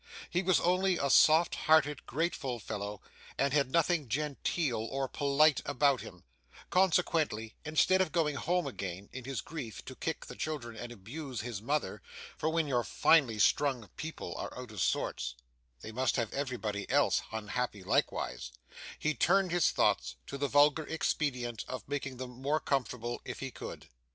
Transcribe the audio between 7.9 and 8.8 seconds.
of going home